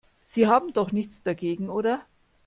Sie 0.25 0.47
haben 0.47 0.73
doch 0.73 0.91
nichts 0.91 1.21
dagegen, 1.21 1.69
oder? 1.69 2.03